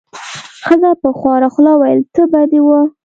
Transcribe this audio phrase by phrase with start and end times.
[0.65, 2.79] ښځې په خواره خوله وویل: تبه دې وه.